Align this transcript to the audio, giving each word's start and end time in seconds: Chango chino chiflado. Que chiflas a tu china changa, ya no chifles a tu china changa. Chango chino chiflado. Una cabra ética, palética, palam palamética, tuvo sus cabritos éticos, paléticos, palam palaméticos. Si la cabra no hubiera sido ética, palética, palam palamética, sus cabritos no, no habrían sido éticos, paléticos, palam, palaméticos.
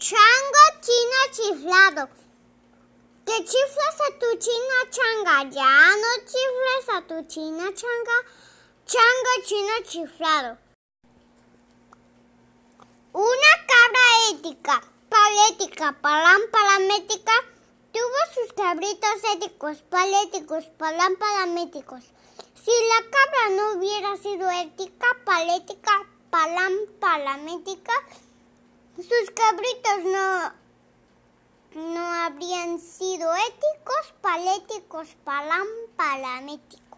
Chango 0.00 0.64
chino 0.80 1.20
chiflado. 1.30 2.08
Que 3.26 3.44
chiflas 3.44 3.98
a 4.06 4.18
tu 4.18 4.38
china 4.38 4.78
changa, 4.90 5.50
ya 5.50 5.94
no 6.02 6.12
chifles 6.24 6.88
a 6.96 7.02
tu 7.02 7.26
china 7.28 7.64
changa. 7.80 8.16
Chango 8.86 9.34
chino 9.44 9.74
chiflado. 9.84 10.56
Una 13.12 13.52
cabra 13.68 14.06
ética, 14.30 14.80
palética, 15.10 15.92
palam 16.00 16.40
palamética, 16.50 17.32
tuvo 17.92 18.20
sus 18.34 18.54
cabritos 18.54 19.18
éticos, 19.34 19.82
paléticos, 19.90 20.64
palam 20.78 21.14
palaméticos. 21.16 22.04
Si 22.54 22.72
la 22.88 23.00
cabra 23.10 23.44
no 23.50 23.72
hubiera 23.74 24.16
sido 24.16 24.50
ética, 24.50 25.08
palética, 25.26 25.92
palam 26.30 26.72
palamética, 27.00 27.92
sus 28.96 29.30
cabritos 29.34 30.04
no, 30.04 30.52
no 31.92 32.00
habrían 32.00 32.78
sido 32.78 33.32
éticos, 33.34 34.14
paléticos, 34.20 35.08
palam, 35.24 35.66
palaméticos. 35.96 36.89